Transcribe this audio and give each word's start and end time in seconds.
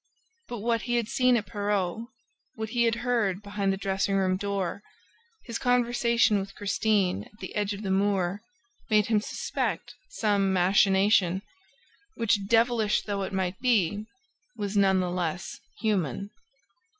But 0.47 0.61
what 0.61 0.81
he 0.89 0.95
had 0.95 1.07
seen 1.07 1.37
at 1.37 1.45
Perros, 1.45 2.07
what 2.55 2.69
he 2.69 2.85
had 2.85 2.95
heard 3.05 3.43
behind 3.43 3.71
the 3.71 3.77
dressing 3.77 4.15
room 4.15 4.35
door, 4.35 4.81
his 5.43 5.59
conversation 5.59 6.39
with 6.39 6.55
Christine 6.55 7.25
at 7.25 7.37
the 7.39 7.53
edge 7.55 7.73
of 7.73 7.83
the 7.83 7.91
moor 7.91 8.41
made 8.89 9.05
him 9.05 9.21
suspect 9.21 9.93
some 10.09 10.51
machination 10.51 11.43
which, 12.15 12.47
devilish 12.47 13.03
though 13.03 13.21
it 13.21 13.31
might 13.31 13.59
be, 13.59 14.07
was 14.55 14.75
none 14.75 15.01
the 15.01 15.11
less 15.11 15.59
human. 15.81 16.31